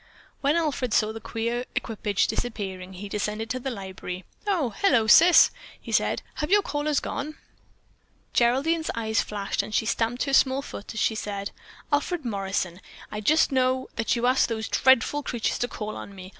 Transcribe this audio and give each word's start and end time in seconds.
When 0.39 0.55
Alfred 0.55 0.95
saw 0.95 1.13
the 1.13 1.19
queer 1.19 1.63
equipage 1.75 2.25
disappearing, 2.25 2.93
he 2.93 3.07
descended 3.07 3.51
to 3.51 3.59
the 3.59 3.69
library. 3.69 4.25
"Oh, 4.47 4.71
hello, 4.71 5.05
Sis," 5.05 5.51
he 5.79 5.91
said, 5.91 6.23
"Have 6.37 6.49
your 6.49 6.63
callers 6.63 6.99
gone?" 6.99 7.37
Geraldine's 8.33 8.89
eyes 8.95 9.21
flashed 9.21 9.61
and 9.61 9.75
she 9.75 9.85
stamped 9.85 10.23
her 10.23 10.33
small 10.33 10.63
foot 10.63 10.91
as 10.95 10.99
she 10.99 11.13
said: 11.13 11.51
"Alfred 11.91 12.25
Morrison, 12.25 12.81
I 13.11 13.21
just 13.21 13.51
know 13.51 13.89
that 13.95 14.15
you 14.15 14.25
asked 14.25 14.49
those 14.49 14.67
dreadful 14.69 15.21
creatures 15.21 15.59
to 15.59 15.67
call 15.67 15.95
on 15.95 16.15
me. 16.15 16.29